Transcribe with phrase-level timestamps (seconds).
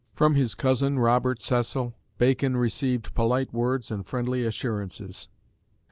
[0.15, 5.29] From his cousin, Robert Cecil, Bacon received polite words and friendly assurances.